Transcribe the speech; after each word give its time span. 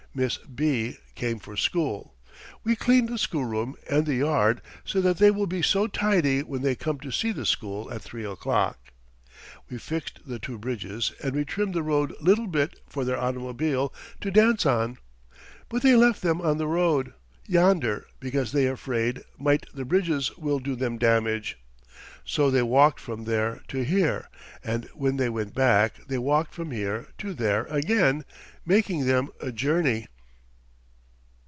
Miss 0.13 0.39
B. 0.39 0.97
came 1.15 1.39
for 1.39 1.55
school. 1.55 2.13
We 2.65 2.75
cleaned 2.75 3.07
the 3.07 3.17
schoolroom 3.17 3.77
and 3.89 4.05
the 4.05 4.15
yard 4.15 4.61
so 4.83 4.99
that 4.99 5.19
they 5.19 5.31
will 5.31 5.47
be 5.47 5.61
so 5.61 5.87
tidy 5.87 6.43
when 6.43 6.63
they 6.63 6.75
come 6.75 6.99
to 6.99 7.13
see 7.13 7.31
the 7.31 7.45
school 7.45 7.89
at 7.89 8.01
three 8.01 8.25
o'clock. 8.25 8.91
We 9.69 9.77
fixed 9.77 10.19
the 10.27 10.37
two 10.37 10.57
bridges 10.57 11.13
and 11.23 11.33
we 11.33 11.45
trimmed 11.45 11.73
the 11.73 11.81
road 11.81 12.13
little 12.19 12.47
bit 12.47 12.81
for 12.89 13.05
their 13.05 13.17
automobiles 13.21 13.91
to 14.19 14.31
dance 14.31 14.65
on. 14.65 14.97
But 15.69 15.81
they 15.81 15.95
left 15.95 16.21
them 16.21 16.41
on 16.41 16.57
the 16.57 16.67
road 16.67 17.13
yonder 17.47 18.05
because 18.19 18.51
they 18.51 18.67
afraid 18.67 19.23
might 19.39 19.65
the 19.73 19.85
bridges 19.85 20.35
will 20.37 20.59
do 20.59 20.75
them 20.75 20.97
damage. 20.97 21.57
So 22.23 22.51
they 22.51 22.61
walked 22.61 22.99
from 22.99 23.23
there 23.23 23.61
to 23.69 23.83
here, 23.83 24.29
and 24.63 24.85
when 24.93 25.17
they 25.17 25.27
went 25.27 25.55
back, 25.55 26.05
they 26.07 26.17
walked 26.19 26.53
from 26.53 26.69
here 26.69 27.07
to 27.17 27.33
there 27.33 27.63
again, 27.65 28.25
making 28.63 29.05
them 29.07 29.29
a 29.39 29.51
journey." 29.51 30.05